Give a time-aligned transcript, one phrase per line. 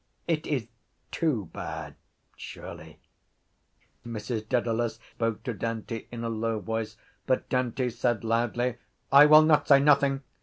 [0.27, 0.67] It is
[1.11, 1.93] too bad
[2.35, 2.97] surely.
[4.03, 8.77] Mrs Dedalus spoke to Dante in a low voice but Dante said loudly:
[9.11, 10.23] —I will not say nothing.